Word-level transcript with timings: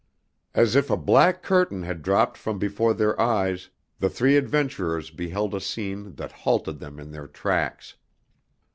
As 0.55 0.75
if 0.75 0.89
a 0.89 0.97
black 0.97 1.43
curtain 1.43 1.83
had 1.83 2.01
dropped 2.01 2.35
from 2.35 2.57
before 2.57 2.95
their 2.95 3.21
eyes 3.21 3.69
the 3.99 4.09
three 4.09 4.35
adventurers 4.35 5.11
beheld 5.11 5.53
a 5.53 5.61
scene 5.61 6.15
that 6.15 6.31
halted 6.31 6.79
them 6.79 6.99
in 6.99 7.11
their 7.11 7.27
tracks. 7.27 7.97